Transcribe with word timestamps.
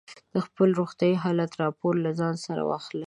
د 0.33 0.35
خپل 0.45 0.69
روغتیايي 0.79 1.15
حالت 1.23 1.51
راپور 1.63 1.93
له 2.05 2.11
ځان 2.19 2.35
سره 2.45 2.61
واخلئ. 2.69 2.99